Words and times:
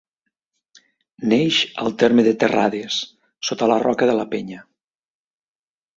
Neix 1.33 1.59
al 1.83 1.93
terme 2.03 2.25
de 2.29 2.33
Terrades, 2.45 2.97
sota 3.51 3.71
la 3.73 3.79
roca 3.87 4.09
de 4.11 4.17
la 4.23 4.29
Penya. 4.33 4.67